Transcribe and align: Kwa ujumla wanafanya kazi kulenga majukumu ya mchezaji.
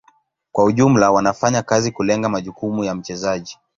Kwa 0.51 0.63
ujumla 0.63 1.11
wanafanya 1.11 1.61
kazi 1.61 1.91
kulenga 1.91 2.29
majukumu 2.29 2.83
ya 2.83 2.95
mchezaji. 2.95 3.57